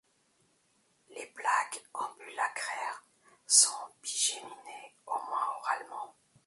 [1.09, 3.03] Les plaques ambulacraires
[3.45, 3.69] sont
[4.01, 6.15] bigéminées au moins oralement.